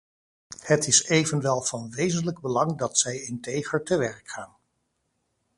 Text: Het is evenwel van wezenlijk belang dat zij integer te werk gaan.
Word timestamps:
Het 0.61 0.87
is 0.87 1.03
evenwel 1.05 1.61
van 1.61 1.91
wezenlijk 1.91 2.39
belang 2.39 2.77
dat 2.77 2.99
zij 2.99 3.21
integer 3.21 3.83
te 3.83 3.97
werk 3.97 4.29
gaan. 4.29 4.55